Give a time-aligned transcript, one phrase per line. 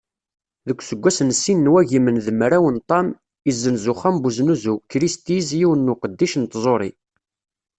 [0.67, 3.07] Deg useggas n sin n wagimen d mraw n ṭam,
[3.49, 6.91] issenz uxxam n uznuzu Christie’s yiwen n uqeddic n tẓuri.